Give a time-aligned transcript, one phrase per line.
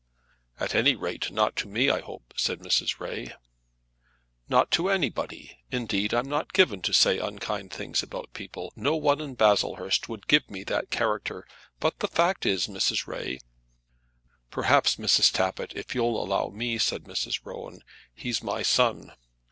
[0.59, 2.99] "At any rate not to me, I hope," said Mrs.
[2.99, 3.35] Ray.
[4.49, 5.59] "Not to anybody.
[5.69, 8.73] Indeed I'm not given to say unkind things about people.
[8.75, 11.45] No one in Baslehurst would give me that character.
[11.79, 13.05] But the fact is, Mrs.
[13.05, 13.41] Ray"
[14.49, 15.31] "Perhaps, Mrs.
[15.31, 17.41] Tappitt, you'll allow me," said Mrs.
[17.45, 17.83] Rowan.
[18.11, 19.13] "He's my son."